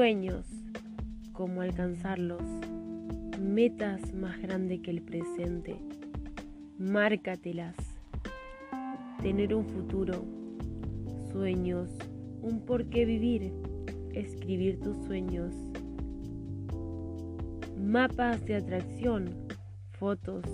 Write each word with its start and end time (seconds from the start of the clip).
Sueños, 0.00 0.46
cómo 1.34 1.60
alcanzarlos, 1.60 2.40
metas 3.38 4.14
más 4.14 4.40
grandes 4.40 4.80
que 4.80 4.90
el 4.92 5.02
presente, 5.02 5.76
márcatelas, 6.78 7.76
tener 9.20 9.54
un 9.54 9.66
futuro, 9.66 10.24
sueños, 11.30 11.90
un 12.40 12.60
por 12.64 12.86
qué 12.86 13.04
vivir, 13.04 13.52
escribir 14.14 14.80
tus 14.80 14.96
sueños, 15.04 15.54
mapas 17.78 18.42
de 18.46 18.56
atracción, 18.56 19.34
fotos, 19.98 20.46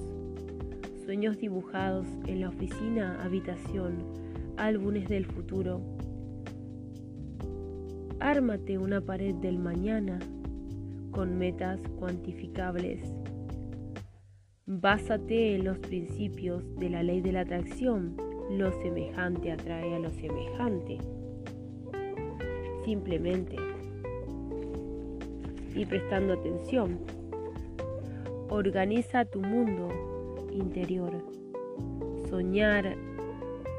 sueños 1.04 1.38
dibujados 1.38 2.08
en 2.26 2.40
la 2.40 2.48
oficina, 2.48 3.22
habitación, 3.22 4.02
álbumes 4.56 5.08
del 5.08 5.24
futuro. 5.24 5.95
Ármate 8.26 8.76
una 8.76 9.00
pared 9.00 9.36
del 9.36 9.56
mañana 9.56 10.18
con 11.12 11.38
metas 11.38 11.78
cuantificables. 11.96 13.14
Básate 14.66 15.54
en 15.54 15.64
los 15.64 15.78
principios 15.78 16.64
de 16.74 16.90
la 16.90 17.04
ley 17.04 17.20
de 17.20 17.30
la 17.30 17.42
atracción. 17.42 18.16
Lo 18.50 18.72
semejante 18.82 19.52
atrae 19.52 19.94
a 19.94 20.00
lo 20.00 20.10
semejante. 20.10 20.98
Simplemente. 22.84 23.54
Y 25.76 25.86
prestando 25.86 26.32
atención. 26.32 26.98
Organiza 28.48 29.24
tu 29.24 29.40
mundo 29.40 29.86
interior. 30.50 31.12
Soñar 32.28 32.96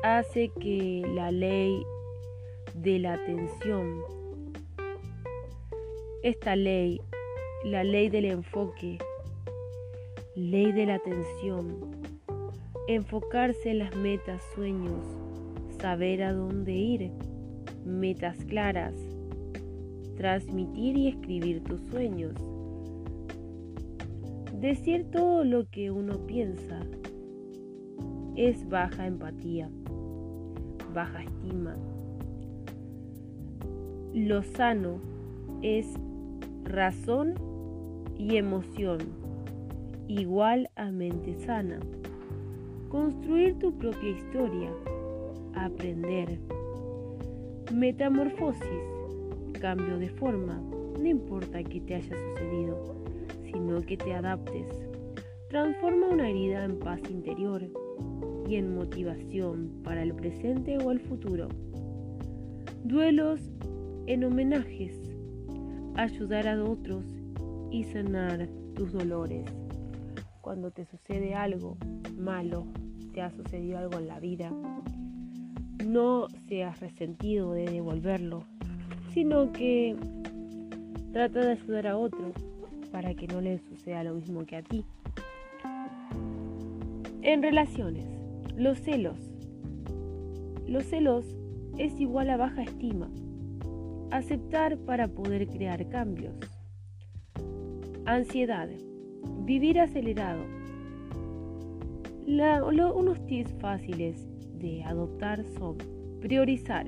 hace 0.03 0.51
que 0.57 1.03
la 1.13 1.31
ley 1.31 1.83
de 2.75 2.99
la 2.99 3.15
atención, 3.15 4.16
esta 6.23 6.55
ley, 6.55 7.01
la 7.63 7.83
ley 7.83 8.09
del 8.09 8.25
enfoque, 8.25 8.97
ley 10.35 10.71
de 10.71 10.85
la 10.85 10.95
atención, 10.95 11.91
enfocarse 12.87 13.71
en 13.71 13.79
las 13.79 13.95
metas, 13.95 14.41
sueños, 14.55 15.05
saber 15.79 16.23
a 16.23 16.33
dónde 16.33 16.73
ir, 16.73 17.11
metas 17.85 18.37
claras, 18.45 18.93
transmitir 20.15 20.97
y 20.97 21.07
escribir 21.07 21.63
tus 21.63 21.81
sueños, 21.89 22.33
decir 24.53 25.09
todo 25.11 25.43
lo 25.43 25.69
que 25.69 25.91
uno 25.91 26.25
piensa, 26.25 26.79
es 28.35 28.67
baja 28.69 29.07
empatía 29.07 29.69
baja 30.97 31.21
estima. 31.21 31.75
Lo 34.13 34.41
sano 34.41 34.99
es 35.61 35.87
razón 36.63 37.35
y 38.17 38.37
emoción 38.37 39.27
igual 40.07 40.69
a 40.75 40.89
mente 40.89 41.35
sana. 41.45 41.79
Construir 42.89 43.59
tu 43.59 43.77
propia 43.77 44.09
historia. 44.09 44.71
Aprender. 45.53 46.39
Metamorfosis. 47.73 48.61
Cambio 49.59 49.97
de 49.97 50.09
forma. 50.09 50.61
No 50.99 51.05
importa 51.05 51.63
que 51.63 51.81
te 51.81 51.95
haya 51.95 52.15
sucedido, 52.15 52.95
sino 53.43 53.81
que 53.81 53.97
te 53.97 54.13
adaptes. 54.13 54.67
Transforma 55.49 56.07
una 56.07 56.29
herida 56.29 56.63
en 56.63 56.79
paz 56.79 57.01
interior 57.09 57.63
y 58.47 58.55
en 58.55 58.75
motivación 58.75 59.71
para 59.83 60.03
el 60.03 60.13
presente 60.13 60.77
o 60.77 60.91
el 60.91 60.99
futuro. 61.01 61.49
Duelos 62.83 63.41
en 64.05 64.23
homenajes, 64.23 64.93
ayudar 65.97 66.47
a 66.47 66.63
otros 66.63 67.03
y 67.71 67.83
sanar 67.85 68.47
tus 68.75 68.93
dolores. 68.93 69.45
Cuando 70.41 70.71
te 70.71 70.85
sucede 70.85 71.33
algo 71.33 71.75
malo, 72.15 72.65
te 73.13 73.21
ha 73.21 73.31
sucedido 73.31 73.79
algo 73.79 73.97
en 73.97 74.07
la 74.07 74.19
vida, 74.19 74.51
no 75.83 76.27
seas 76.47 76.79
resentido 76.79 77.53
de 77.53 77.65
devolverlo, 77.65 78.43
sino 79.13 79.51
que 79.51 79.95
trata 81.11 81.39
de 81.39 81.51
ayudar 81.53 81.87
a 81.87 81.97
otro 81.97 82.31
para 82.91 83.15
que 83.15 83.27
no 83.27 83.41
le 83.41 83.57
suceda 83.59 84.03
lo 84.03 84.13
mismo 84.13 84.45
que 84.45 84.57
a 84.57 84.61
ti. 84.61 84.85
En 87.23 87.41
relaciones, 87.41 88.05
los 88.55 88.79
celos. 88.79 89.17
Los 90.67 90.85
celos 90.85 91.25
es 91.77 91.99
igual 91.99 92.29
a 92.29 92.37
baja 92.37 92.61
estima. 92.61 93.09
Aceptar 94.11 94.77
para 94.77 95.07
poder 95.07 95.47
crear 95.47 95.87
cambios. 95.89 96.35
Ansiedad. 98.05 98.69
Vivir 99.45 99.79
acelerado. 99.79 100.43
unos 102.95 103.25
tips 103.25 103.53
fáciles 103.59 104.27
de 104.59 104.83
adoptar 104.83 105.43
son 105.57 105.77
priorizar 106.21 106.87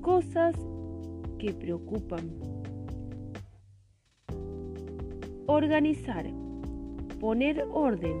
cosas 0.00 0.56
que 1.38 1.52
preocupan. 1.52 2.30
Organizar. 5.46 6.26
Poner 7.20 7.66
orden. 7.72 8.16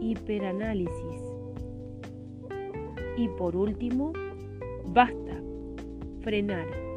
Hiperanálisis 0.00 1.28
y 3.18 3.28
por 3.30 3.56
último, 3.56 4.12
basta, 4.92 5.42
frenar. 6.22 6.87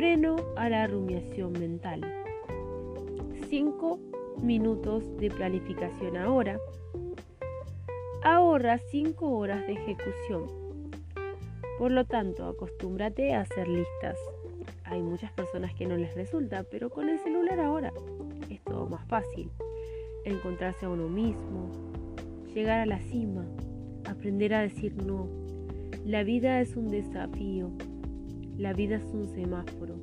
Freno 0.00 0.36
a 0.56 0.70
la 0.70 0.86
rumiación 0.86 1.52
mental. 1.52 2.00
5 3.50 3.98
minutos 4.40 5.04
de 5.18 5.28
planificación 5.28 6.16
ahora. 6.16 6.58
Ahorra 8.22 8.78
5 8.78 9.28
horas 9.28 9.66
de 9.66 9.74
ejecución. 9.74 10.46
Por 11.78 11.90
lo 11.90 12.06
tanto, 12.06 12.46
acostúmbrate 12.46 13.34
a 13.34 13.42
hacer 13.42 13.68
listas. 13.68 14.16
Hay 14.84 15.02
muchas 15.02 15.32
personas 15.32 15.74
que 15.74 15.84
no 15.84 15.98
les 15.98 16.14
resulta, 16.14 16.64
pero 16.70 16.88
con 16.88 17.10
el 17.10 17.18
celular 17.18 17.60
ahora 17.60 17.92
es 18.48 18.62
todo 18.62 18.86
más 18.86 19.06
fácil. 19.06 19.50
Encontrarse 20.24 20.86
a 20.86 20.88
uno 20.88 21.10
mismo, 21.10 21.68
llegar 22.54 22.80
a 22.80 22.86
la 22.86 23.00
cima, 23.00 23.44
aprender 24.08 24.54
a 24.54 24.62
decir 24.62 24.94
no. 25.04 25.28
La 26.06 26.22
vida 26.22 26.62
es 26.62 26.74
un 26.74 26.90
desafío, 26.90 27.70
la 28.60 28.74
vida 28.74 28.96
es 28.96 29.14
un 29.14 29.26
semáforo. 29.26 29.94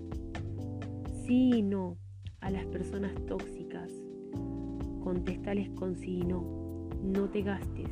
Sí 1.25 1.51
y 1.57 1.61
no 1.61 1.95
a 2.41 2.49
las 2.49 2.65
personas 2.65 3.13
tóxicas. 3.27 3.91
Contéstales 5.03 5.69
con 5.69 5.95
sí 5.95 6.21
y 6.21 6.23
no. 6.23 6.43
No 7.03 7.29
te 7.29 7.43
gastes. 7.43 7.91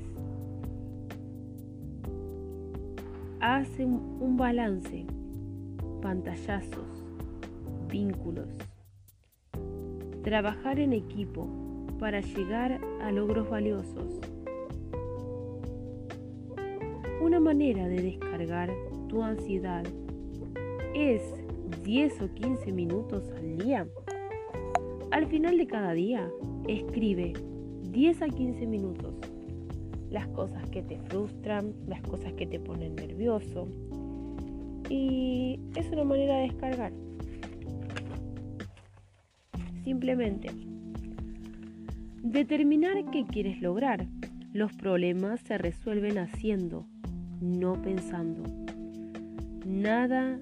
Haz 3.40 3.70
un 3.78 4.38
balance. 4.38 5.06
Pantallazos. 6.02 7.06
Vínculos. 7.88 8.50
Trabajar 10.24 10.80
en 10.80 10.94
equipo 10.94 11.48
para 12.00 12.22
llegar 12.22 12.82
a 13.04 13.12
logros 13.12 13.48
valiosos 13.48 14.20
una 17.22 17.40
manera 17.40 17.88
de 17.88 18.02
descargar 18.04 18.70
tu 19.08 19.24
ansiedad 19.24 19.84
es 20.96 21.22
10 21.84 22.22
o 22.22 22.34
15 22.34 22.72
minutos 22.72 23.30
al 23.38 23.58
día. 23.58 23.86
Al 25.12 25.28
final 25.28 25.58
de 25.58 25.68
cada 25.68 25.92
día, 25.92 26.32
escribe 26.68 27.34
10 27.92 28.22
a 28.22 28.30
15 28.30 28.66
minutos 28.66 29.14
las 30.10 30.28
cosas 30.30 30.70
que 30.70 30.82
te 30.82 30.98
frustran, 31.00 31.74
las 31.88 32.02
cosas 32.02 32.32
que 32.34 32.48
te 32.48 32.60
ponen 32.60 32.96
nervioso. 32.96 33.68
Y 34.90 35.60
es 35.76 35.90
una 35.92 36.06
manera 36.06 36.38
de 36.38 36.44
descargar. 36.44 36.94
Simplemente 39.84 40.50
determinar 42.24 43.12
qué 43.12 43.26
quieres 43.26 43.62
lograr. 43.62 44.08
Los 44.54 44.72
problemas 44.74 45.42
se 45.42 45.58
resuelven 45.58 46.18
haciendo, 46.18 46.88
no 47.42 47.82
pensando. 47.82 48.44
Nada 49.66 50.40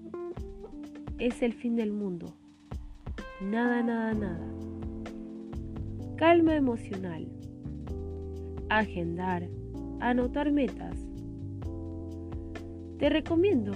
es 1.20 1.42
el 1.42 1.54
fin 1.54 1.76
del 1.76 1.92
mundo. 1.92 2.34
Nada, 3.42 3.84
nada, 3.84 4.14
nada. 4.14 4.48
Calma 6.18 6.56
emocional. 6.56 7.28
Agendar. 8.70 9.48
Anotar 10.00 10.52
metas. 10.52 10.98
Te 12.98 13.10
recomiendo 13.10 13.72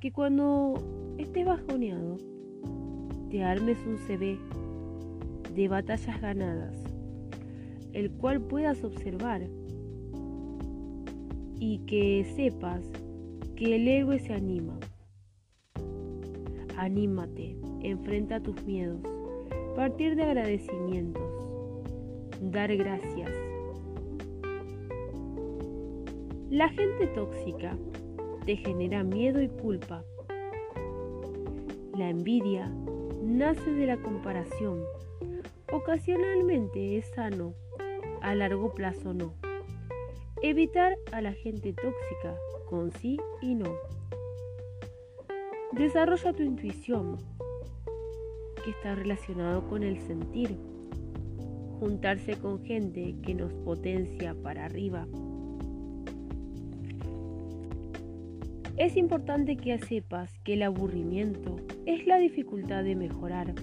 que 0.00 0.12
cuando 0.12 0.74
estés 1.18 1.46
bajoneado, 1.46 2.18
te 3.30 3.42
armes 3.42 3.78
un 3.86 3.98
CV 3.98 4.38
de 5.54 5.68
batallas 5.68 6.20
ganadas, 6.20 6.76
el 7.92 8.10
cual 8.10 8.40
puedas 8.40 8.82
observar 8.84 9.42
y 11.58 11.78
que 11.86 12.24
sepas 12.34 12.84
que 13.54 13.76
el 13.76 13.86
héroe 13.86 14.18
se 14.18 14.32
anima. 14.32 14.78
Anímate, 16.76 17.56
enfrenta 17.82 18.40
tus 18.40 18.62
miedos, 18.64 19.00
partir 19.76 20.16
de 20.16 20.22
agradecimientos, 20.22 21.22
dar 22.40 22.74
gracias. 22.76 23.30
La 26.50 26.68
gente 26.68 27.06
tóxica 27.08 27.76
te 28.44 28.56
genera 28.56 29.02
miedo 29.04 29.40
y 29.40 29.48
culpa. 29.48 30.04
La 31.96 32.10
envidia 32.10 32.70
nace 33.22 33.72
de 33.72 33.86
la 33.86 33.96
comparación. 33.96 34.82
Ocasionalmente 35.72 36.98
es 36.98 37.06
sano, 37.14 37.54
a 38.20 38.34
largo 38.34 38.74
plazo 38.74 39.14
no. 39.14 39.34
Evitar 40.42 40.96
a 41.12 41.22
la 41.22 41.32
gente 41.32 41.72
tóxica 41.72 42.36
con 42.68 42.90
sí 42.92 43.18
y 43.40 43.54
no. 43.54 43.72
Desarrolla 45.72 46.34
tu 46.34 46.42
intuición, 46.42 47.16
que 48.62 48.72
está 48.72 48.94
relacionado 48.94 49.66
con 49.70 49.82
el 49.82 49.98
sentir. 50.00 50.58
Juntarse 51.80 52.36
con 52.36 52.62
gente 52.62 53.16
que 53.22 53.34
nos 53.34 53.54
potencia 53.54 54.34
para 54.34 54.66
arriba. 54.66 55.06
Es 58.76 58.98
importante 58.98 59.56
que 59.56 59.78
sepas 59.78 60.38
que 60.40 60.54
el 60.54 60.62
aburrimiento 60.62 61.56
es 61.86 62.06
la 62.06 62.18
dificultad 62.18 62.84
de 62.84 62.94
mejorar. 62.94 63.54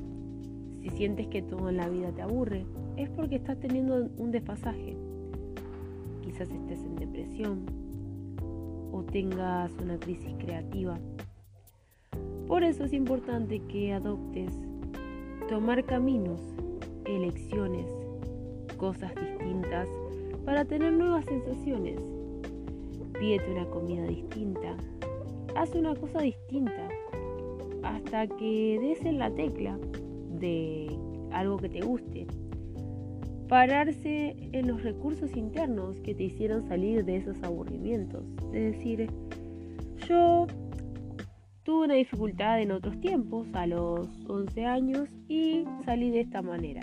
Si 0.82 0.90
sientes 0.90 1.28
que 1.28 1.44
todo 1.44 1.70
en 1.70 1.78
la 1.78 1.90
vida 1.90 2.12
te 2.12 2.24
aburre, 2.24 2.66
es 2.98 3.10
porque 3.12 3.36
estás 3.36 3.60
teniendo 3.60 4.10
un 4.18 4.32
desfasaje. 4.32 4.98
Quizás 6.24 6.50
estés 6.50 6.84
en 6.84 6.96
depresión 6.96 7.66
o 8.92 9.04
tengas 9.04 9.72
una 9.80 10.00
crisis 10.00 10.34
creativa. 10.40 11.00
Por 12.50 12.64
eso 12.64 12.84
es 12.84 12.94
importante 12.94 13.60
que 13.60 13.94
adoptes 13.94 14.52
tomar 15.50 15.86
caminos, 15.86 16.42
elecciones, 17.06 17.86
cosas 18.76 19.14
distintas 19.14 19.88
para 20.46 20.66
tener 20.66 20.94
nuevas 20.94 21.26
sensaciones. 21.26 22.02
Pídete 23.20 23.52
una 23.52 23.66
comida 23.66 24.02
distinta, 24.08 24.76
haz 25.56 25.76
una 25.76 25.94
cosa 25.94 26.24
distinta 26.24 26.90
hasta 27.84 28.26
que 28.26 28.80
des 28.82 29.06
en 29.06 29.20
la 29.20 29.30
tecla 29.30 29.78
de 30.40 30.88
algo 31.32 31.58
que 31.58 31.70
te 31.70 31.82
guste. 31.82 32.26
Pararse 33.48 34.36
en 34.54 34.68
los 34.68 34.82
recursos 34.82 35.38
internos 35.38 36.00
que 36.00 36.16
te 36.16 36.24
hicieron 36.24 36.68
salir 36.68 37.06
de 37.06 37.18
esos 37.18 37.44
aburrimientos. 37.44 38.24
Es 38.52 38.74
decir, 38.74 39.08
yo 40.08 40.48
tuve 41.70 41.86
una 41.86 41.94
dificultad 41.94 42.60
en 42.60 42.72
otros 42.72 43.00
tiempos, 43.00 43.46
a 43.54 43.68
los 43.68 44.08
11 44.28 44.66
años, 44.66 45.08
y 45.28 45.66
salí 45.86 46.10
de 46.10 46.22
esta 46.22 46.42
manera. 46.42 46.82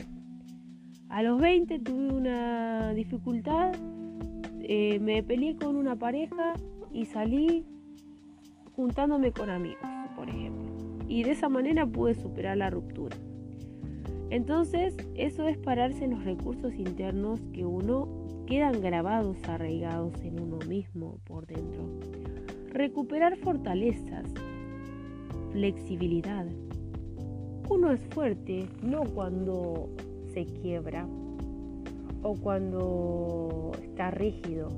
A 1.08 1.24
los 1.24 1.40
20 1.40 1.80
tuve 1.80 2.14
una 2.14 2.92
dificultad, 2.92 3.74
eh, 4.60 5.00
me 5.00 5.24
peleé 5.24 5.56
con 5.56 5.74
una 5.74 5.96
pareja 5.96 6.54
y 6.92 7.04
salí 7.06 7.64
juntándome 8.76 9.32
con 9.32 9.50
amigos, 9.50 9.82
por 10.14 10.28
ejemplo. 10.28 10.72
Y 11.08 11.24
de 11.24 11.32
esa 11.32 11.48
manera 11.48 11.84
pude 11.84 12.14
superar 12.14 12.56
la 12.56 12.70
ruptura. 12.70 13.16
Entonces, 14.30 14.96
eso 15.16 15.48
es 15.48 15.58
pararse 15.58 16.04
en 16.04 16.12
los 16.12 16.24
recursos 16.24 16.72
internos 16.76 17.40
que 17.52 17.66
uno 17.66 18.06
quedan 18.46 18.80
grabados, 18.80 19.36
arraigados 19.48 20.22
en 20.22 20.38
uno 20.38 20.58
mismo 20.68 21.18
por 21.24 21.48
dentro. 21.48 21.90
Recuperar 22.70 23.36
fortalezas, 23.38 24.32
flexibilidad. 25.56 26.44
Uno 27.70 27.90
es 27.90 28.04
fuerte 28.10 28.68
no 28.82 29.04
cuando 29.04 29.88
se 30.34 30.44
quiebra 30.44 31.08
o 32.22 32.34
cuando 32.34 33.72
está 33.82 34.10
rígido, 34.10 34.68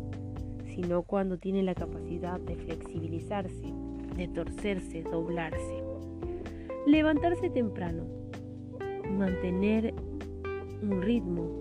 sino 0.77 1.03
cuando 1.03 1.37
tiene 1.37 1.65
la 1.65 1.75
capacidad 1.75 2.39
de 2.39 2.55
flexibilizarse, 2.55 3.75
de 4.17 4.29
torcerse, 4.29 5.03
doblarse. 5.03 5.83
Levantarse 6.87 7.51
temprano, 7.51 8.05
mantener 9.11 9.93
un 10.81 11.03
ritmo, 11.03 11.59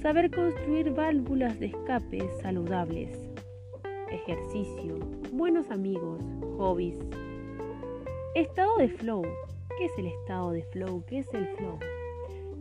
saber 0.00 0.30
construir 0.30 0.90
válvulas 0.94 1.60
de 1.60 1.66
escape 1.66 2.30
saludables, 2.40 3.10
ejercicio, 4.10 5.00
buenos 5.32 5.70
amigos, 5.70 6.18
hobbies. 6.56 6.96
Estado 8.34 8.78
de 8.78 8.88
flow. 8.88 9.22
¿Qué 9.76 9.84
es 9.84 9.98
el 9.98 10.06
estado 10.06 10.52
de 10.52 10.62
flow? 10.62 11.04
¿Qué 11.06 11.18
es 11.18 11.34
el 11.34 11.46
flow? 11.48 11.78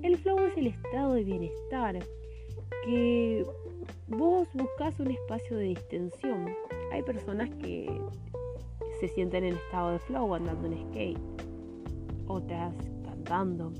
El 0.03 0.17
flow 0.17 0.39
es 0.39 0.57
el 0.57 0.67
estado 0.67 1.13
de 1.13 1.23
bienestar 1.23 1.97
que 2.83 3.45
vos 4.09 4.49
buscas 4.53 4.99
un 4.99 5.11
espacio 5.11 5.55
de 5.55 5.63
distensión. 5.67 6.49
Hay 6.91 7.03
personas 7.03 7.49
que 7.51 7.89
se 8.99 9.07
sienten 9.07 9.45
en 9.45 9.53
estado 9.53 9.91
de 9.91 9.99
flow 9.99 10.35
andando 10.35 10.67
en 10.67 10.89
skate, 10.89 11.19
otras 12.27 12.75
cantando, 13.05 13.71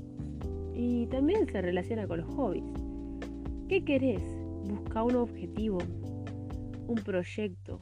y 0.74 1.04
también 1.08 1.46
se 1.46 1.60
relaciona 1.60 2.08
con 2.08 2.22
los 2.22 2.34
hobbies. 2.34 2.64
¿Qué 3.68 3.84
querés? 3.84 4.22
Busca 4.64 5.02
un 5.02 5.16
objetivo, 5.16 5.76
un 6.86 6.96
proyecto. 6.96 7.80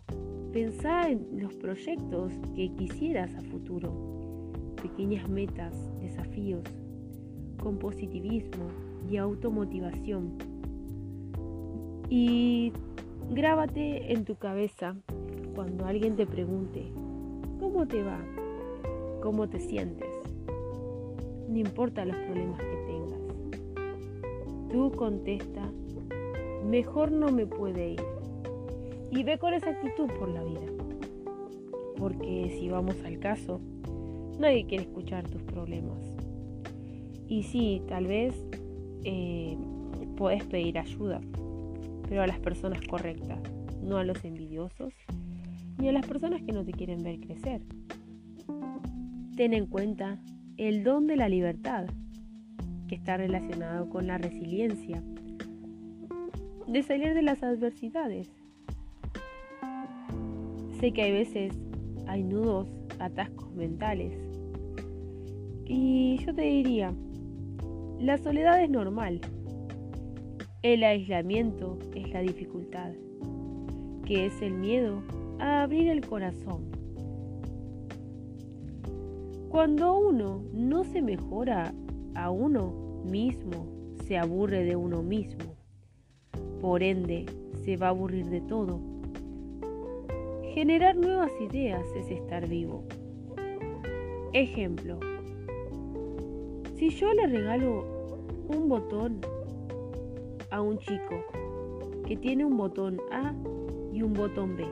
Pensá 0.52 1.08
en 1.08 1.41
los 1.41 1.55
proyectos 1.55 2.32
que 2.55 2.73
quisieras 2.75 3.35
a 3.35 3.43
futuro. 3.43 3.93
Pequeñas 4.82 5.29
metas, 5.29 5.75
desafíos, 6.00 6.64
con 7.62 7.79
positivismo 7.79 8.69
y 9.08 9.17
automotivación. 9.17 10.38
Y 12.08 12.73
grábate 13.31 14.12
en 14.12 14.25
tu 14.25 14.35
cabeza 14.35 14.97
cuando 15.55 15.87
alguien 15.87 16.17
te 16.17 16.26
pregunte, 16.26 16.91
¿cómo 17.61 17.87
te 17.87 18.02
va? 18.02 18.20
¿Cómo 19.23 19.49
te 19.49 19.61
sientes? 19.61 20.08
No 21.49 21.58
importa 21.58 22.05
los 22.05 22.17
problemas 22.17 22.61
que 22.61 22.76
tengas. 22.87 23.20
Tú 24.70 24.91
contesta, 24.93 25.70
mejor 26.64 27.12
no 27.12 27.31
me 27.31 27.47
puede 27.47 27.91
ir. 27.91 28.20
Y 29.11 29.23
ve 29.25 29.39
con 29.39 29.55
esa 29.55 29.71
actitud 29.71 30.09
por 30.19 30.29
la 30.29 30.43
vida. 30.45 30.67
Porque 31.97 32.57
si 32.59 32.69
vamos 32.69 32.97
al 33.05 33.19
caso, 33.19 33.61
nadie 34.38 34.67
quiere 34.67 34.85
escuchar 34.85 35.29
tus 35.29 35.43
problemas. 35.43 35.99
Y 37.29 37.43
sí, 37.45 37.83
tal 37.88 38.07
vez 38.07 38.35
eh, 39.05 39.57
puedes 40.17 40.45
pedir 40.45 40.79
ayuda, 40.79 41.21
pero 42.09 42.23
a 42.23 42.26
las 42.26 42.38
personas 42.40 42.81
correctas, 42.87 43.38
no 43.83 43.99
a 43.99 44.05
los 44.05 44.25
envidiosos, 44.25 44.93
ni 45.79 45.88
a 45.88 45.93
las 45.93 46.07
personas 46.07 46.43
que 46.43 46.52
no 46.52 46.64
te 46.64 46.73
quieren 46.73 47.02
ver 47.02 47.21
crecer. 47.21 47.62
Ten 49.37 49.55
en 49.55 49.67
cuenta 49.67 50.19
el 50.57 50.85
don 50.85 51.07
de 51.07 51.17
la 51.17 51.29
libertad, 51.29 51.87
que 52.88 52.97
está 52.97 53.17
relacionado 53.17 53.88
con 53.88 54.07
la 54.07 54.19
resiliencia, 54.19 55.02
de 56.67 56.83
salir 56.83 57.14
de 57.14 57.23
las 57.23 57.43
adversidades. 57.43 58.29
Sé 60.81 60.93
que 60.93 61.03
hay 61.03 61.13
veces 61.13 61.53
hay 62.07 62.25
nudos, 62.25 62.69
atascos 62.99 63.53
mentales. 63.55 64.13
Y 65.67 66.19
yo 66.25 66.35
te 66.35 66.43
diría, 66.43 66.93
la 68.01 68.19
soledad 68.19 68.63
es 68.63 68.71
normal. 68.71 69.21
El 70.63 70.83
aislamiento 70.83 71.79
es 71.95 72.11
la 72.11 72.21
dificultad, 72.21 72.93
que 74.05 74.27
es 74.27 74.43
el 74.43 74.55
miedo 74.55 75.03
a 75.39 75.63
abrir 75.63 75.89
el 75.89 76.01
corazón 76.01 76.81
cuando 79.51 79.99
uno 79.99 80.45
no 80.55 80.85
se 80.85 81.03
mejora 81.03 81.75
a 82.15 82.31
uno 82.31 83.03
mismo, 83.05 83.67
se 84.07 84.17
aburre 84.17 84.63
de 84.63 84.77
uno 84.77 85.03
mismo. 85.03 85.57
Por 86.61 86.85
ende, 86.85 87.27
se 87.65 87.77
va 87.77 87.89
a 87.89 87.91
aburrir 87.91 88.27
de 88.27 88.43
todo. 88.43 88.89
Generar 90.54 90.97
nuevas 90.97 91.30
ideas 91.40 91.87
es 91.95 92.11
estar 92.11 92.49
vivo. 92.49 92.83
Ejemplo. 94.33 94.99
Si 96.76 96.90
yo 96.90 97.14
le 97.14 97.28
regalo 97.28 97.85
un 98.49 98.69
botón 98.69 99.21
a 100.50 100.61
un 100.61 100.78
chico 100.78 101.25
que 102.04 102.16
tiene 102.16 102.45
un 102.45 102.57
botón 102.57 103.00
A 103.12 103.33
y 103.92 104.02
un 104.02 104.12
botón 104.12 104.57
B, 104.57 104.66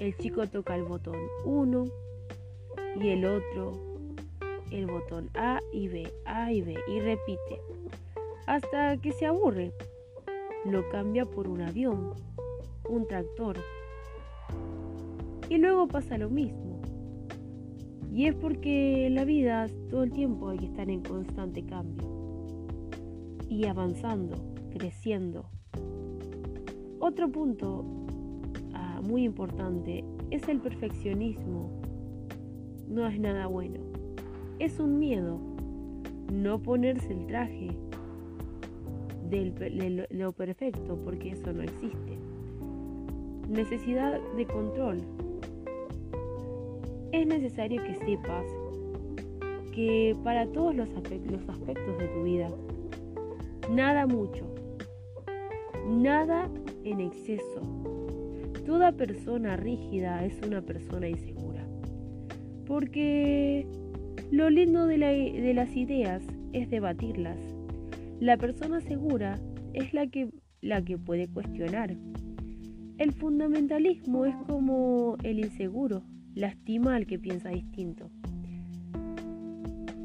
el 0.00 0.16
chico 0.16 0.44
toca 0.48 0.74
el 0.74 0.82
botón 0.82 1.20
1 1.44 1.84
y 3.00 3.08
el 3.10 3.24
otro 3.26 3.72
el 4.72 4.86
botón 4.86 5.30
A 5.34 5.60
y 5.72 5.86
B, 5.86 6.12
A 6.24 6.52
y 6.52 6.62
B 6.62 6.74
y 6.88 6.98
repite 6.98 7.60
hasta 8.46 8.96
que 8.96 9.12
se 9.12 9.26
aburre. 9.26 9.72
Lo 10.64 10.88
cambia 10.88 11.26
por 11.26 11.46
un 11.46 11.60
avión, 11.60 12.12
un 12.88 13.06
tractor. 13.06 13.56
Y 15.50 15.58
luego 15.58 15.88
pasa 15.88 16.16
lo 16.16 16.30
mismo. 16.30 16.80
Y 18.14 18.26
es 18.26 18.36
porque 18.36 19.06
en 19.08 19.16
la 19.16 19.24
vida 19.24 19.66
todo 19.90 20.04
el 20.04 20.12
tiempo 20.12 20.48
hay 20.48 20.58
que 20.58 20.66
estar 20.66 20.88
en 20.88 21.02
constante 21.02 21.64
cambio 21.64 22.08
y 23.48 23.66
avanzando, 23.66 24.36
creciendo. 24.70 25.46
Otro 27.00 27.32
punto 27.32 27.84
ah, 28.74 29.00
muy 29.02 29.24
importante 29.24 30.04
es 30.30 30.48
el 30.48 30.60
perfeccionismo. 30.60 31.82
No 32.88 33.08
es 33.08 33.18
nada 33.18 33.48
bueno. 33.48 33.80
Es 34.60 34.78
un 34.78 35.00
miedo 35.00 35.40
no 36.32 36.62
ponerse 36.62 37.12
el 37.12 37.26
traje 37.26 37.70
de 39.28 40.06
lo 40.10 40.30
perfecto 40.30 40.96
porque 41.04 41.30
eso 41.30 41.52
no 41.52 41.62
existe. 41.62 42.18
Necesidad 43.48 44.20
de 44.36 44.46
control 44.46 44.98
es 47.12 47.26
necesario 47.26 47.82
que 47.82 47.94
sepas 47.96 48.46
que 49.72 50.16
para 50.22 50.46
todos 50.46 50.74
los, 50.74 50.88
aspectos 50.90 51.98
de 51.98 52.08
tu 52.08 52.22
vida, 52.24 52.48
nada 53.70 54.06
mucho, 54.06 54.46
nada 55.88 56.50
en 56.84 57.00
exceso. 57.00 57.62
Toda 58.66 58.92
persona 58.92 59.56
rígida 59.56 60.24
es 60.24 60.40
una 60.46 60.62
persona 60.62 61.08
insegura. 61.08 61.66
Porque 62.66 63.66
lo 64.30 64.50
lindo 64.50 64.86
de, 64.86 64.98
las 65.54 65.76
ideas 65.76 66.22
es 66.52 66.70
debatirlas. 66.70 67.38
La 68.20 68.36
persona 68.36 68.80
segura 68.80 69.40
es 69.72 69.92
la 69.92 70.06
que 70.82 70.98
puede 70.98 71.28
cuestionar. 71.28 71.96
El 72.98 73.12
fundamentalismo 73.12 74.26
es 74.26 74.36
como 74.46 75.16
el 75.22 75.38
inseguro, 75.38 76.02
lastima 76.34 76.96
al 76.96 77.06
que 77.06 77.18
piensa 77.18 77.50
distinto. 77.50 78.10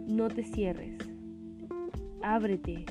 No 0.08 0.27
te 0.27 0.44
cierres, 0.44 0.98
ábrete 2.22 2.86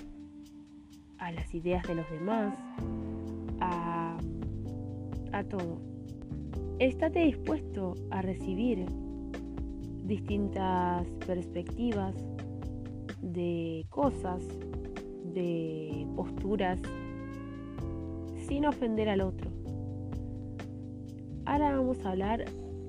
a 1.18 1.32
las 1.32 1.54
ideas 1.54 1.86
de 1.86 1.94
los 1.94 2.10
demás, 2.10 2.56
a, 3.60 4.18
a 5.32 5.44
todo. 5.44 5.80
Estate 6.78 7.24
dispuesto 7.24 7.94
a 8.10 8.20
recibir 8.20 8.84
distintas 10.04 11.06
perspectivas 11.26 12.14
de 13.22 13.86
cosas, 13.88 14.42
de 15.32 16.06
posturas, 16.14 16.78
sin 18.46 18.66
ofender 18.66 19.08
al 19.08 19.22
otro. 19.22 19.50
Ahora 21.46 21.76
vamos 21.76 22.04
a 22.04 22.10
hablar 22.10 22.44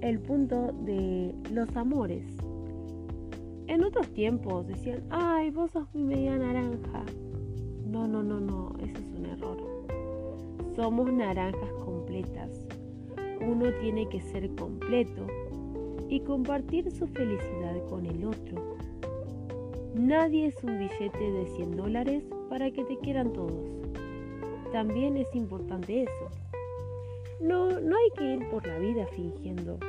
el 0.05 0.19
punto 0.19 0.71
de 0.83 1.33
los 1.51 1.75
amores. 1.75 2.24
En 3.65 3.83
otros 3.83 4.07
tiempos 4.09 4.67
decían, 4.67 5.03
ay, 5.09 5.50
vos 5.50 5.71
sos 5.71 5.88
mi 5.95 6.03
media 6.03 6.38
naranja. 6.38 7.03
No, 7.88 8.07
no, 8.07 8.21
no, 8.21 8.39
no, 8.39 8.71
eso 8.83 9.00
es 9.00 9.19
un 9.19 9.25
error. 9.25 9.57
Somos 10.75 11.12
naranjas 11.12 11.71
completas. 11.83 12.67
Uno 13.41 13.71
tiene 13.81 14.07
que 14.07 14.21
ser 14.21 14.47
completo 14.53 15.25
y 16.07 16.19
compartir 16.19 16.91
su 16.91 17.07
felicidad 17.07 17.75
con 17.89 18.05
el 18.05 18.25
otro. 18.25 18.77
Nadie 19.95 20.47
es 20.47 20.63
un 20.63 20.77
billete 20.77 21.31
de 21.31 21.47
100 21.47 21.77
dólares 21.77 22.24
para 22.47 22.69
que 22.69 22.83
te 22.83 22.95
quieran 23.00 23.33
todos. 23.33 23.71
También 24.71 25.17
es 25.17 25.33
importante 25.35 26.03
eso. 26.03 26.29
No, 27.41 27.79
no 27.79 27.95
hay 27.97 28.09
que 28.15 28.35
ir 28.35 28.50
por 28.51 28.65
la 28.67 28.77
vida 28.77 29.07
fingiendo 29.07 29.79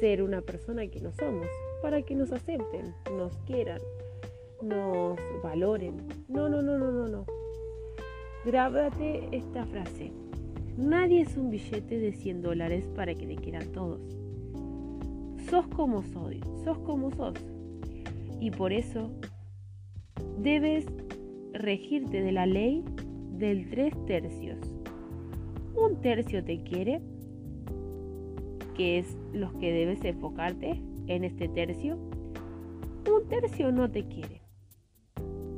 ser 0.00 0.22
una 0.22 0.40
persona 0.40 0.86
que 0.86 1.00
no 1.00 1.12
somos, 1.12 1.46
para 1.82 2.02
que 2.02 2.14
nos 2.14 2.32
acepten, 2.32 2.94
nos 3.16 3.36
quieran, 3.46 3.80
nos 4.62 5.18
valoren. 5.42 5.96
No, 6.28 6.48
no, 6.48 6.62
no, 6.62 6.78
no, 6.78 6.90
no, 6.90 7.08
no. 7.08 7.24
Grábate 8.44 9.28
esta 9.32 9.64
frase. 9.66 10.12
Nadie 10.76 11.22
es 11.22 11.36
un 11.36 11.50
billete 11.50 11.98
de 11.98 12.12
100 12.12 12.42
dólares 12.42 12.88
para 12.94 13.14
que 13.14 13.26
te 13.26 13.36
quieran 13.36 13.72
todos. 13.72 14.00
Sos 15.50 15.66
como 15.68 16.02
soy, 16.02 16.40
sos 16.64 16.78
como 16.78 17.10
sos. 17.10 17.34
Y 18.40 18.50
por 18.52 18.72
eso 18.72 19.10
debes 20.38 20.86
regirte 21.52 22.22
de 22.22 22.32
la 22.32 22.46
ley 22.46 22.84
del 23.32 23.68
tres 23.70 23.94
tercios. 24.06 24.58
Un 25.74 26.00
tercio 26.00 26.44
te 26.44 26.62
quiere, 26.62 27.00
que 28.78 28.98
es 29.00 29.18
los 29.32 29.52
que 29.54 29.72
debes 29.72 30.02
enfocarte 30.04 30.80
en 31.08 31.24
este 31.24 31.48
tercio. 31.48 31.98
Un 33.10 33.28
tercio 33.28 33.72
no 33.72 33.90
te 33.90 34.04
quiere. 34.04 34.40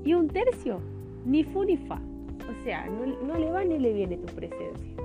Y 0.04 0.14
un 0.14 0.28
tercio 0.28 0.80
ni 1.26 1.44
fu 1.44 1.62
ni 1.62 1.76
fa. 1.76 2.00
O 2.48 2.64
sea, 2.64 2.86
no, 2.86 3.06
no 3.06 3.38
le 3.38 3.50
va 3.50 3.62
ni 3.62 3.78
le 3.78 3.92
viene 3.92 4.16
tu 4.16 4.34
presencia. 4.34 4.96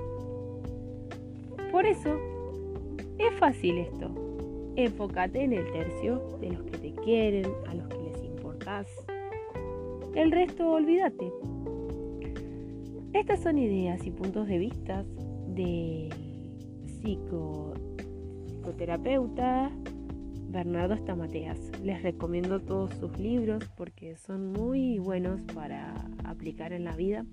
Por 1.70 1.84
eso, 1.84 2.18
es 3.18 3.38
fácil 3.38 3.78
esto. 3.78 4.10
Enfócate 4.76 5.44
en 5.44 5.52
el 5.52 5.70
tercio 5.72 6.38
de 6.40 6.52
los 6.52 6.62
que 6.62 6.78
te 6.78 6.92
quieren, 7.02 7.46
a 7.68 7.74
los 7.74 7.86
que 7.88 8.02
les 8.02 8.24
importas. 8.24 8.86
El 10.14 10.32
resto, 10.32 10.70
olvídate. 10.70 11.30
Estas 13.12 13.40
son 13.40 13.58
ideas 13.58 14.06
y 14.06 14.10
puntos 14.10 14.48
de 14.48 14.58
vista 14.58 15.04
del 15.48 16.08
psico 16.86 17.74
psicoterapeuta 18.66 19.70
Bernardo 20.48 20.96
Stamateas. 20.96 21.58
Les 21.84 22.02
recomiendo 22.02 22.60
todos 22.60 22.92
sus 22.94 23.16
libros 23.18 23.64
porque 23.76 24.16
son 24.16 24.52
muy 24.52 24.98
buenos 24.98 25.40
para 25.54 25.94
aplicar 26.24 26.72
en 26.72 26.84
la 26.84 26.96
vida. 26.96 27.24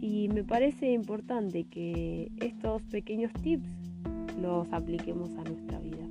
Y 0.00 0.28
me 0.28 0.44
parece 0.44 0.92
importante 0.92 1.64
que 1.64 2.30
estos 2.40 2.82
pequeños 2.82 3.32
tips 3.42 3.68
los 4.40 4.70
apliquemos 4.72 5.30
a 5.38 5.44
nuestra 5.44 5.78
vida. 5.78 6.04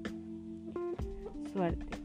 Suerte. 1.54 2.04